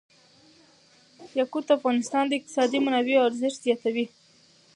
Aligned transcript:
یاقوت 1.37 1.63
د 1.67 1.71
افغانستان 1.79 2.23
د 2.27 2.31
اقتصادي 2.37 2.79
منابعو 2.85 3.25
ارزښت 3.27 3.59
زیاتوي. 3.65 4.05